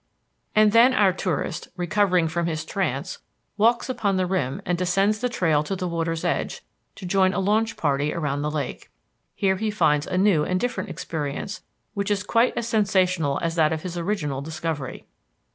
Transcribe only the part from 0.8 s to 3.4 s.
our tourist, recovering from his trance,